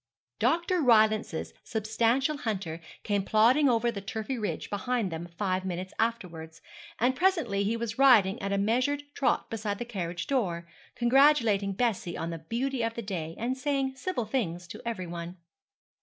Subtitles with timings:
[0.39, 0.81] Dr.
[0.81, 6.59] Rylance's substantial hunter came plodding over the turfy ridge behind them five minutes afterwards,
[6.97, 12.17] and presently he was riding at a measured trot beside the carriage door, congratulating Bessie
[12.17, 15.37] on the beauty of the day, and saying civil things to every one.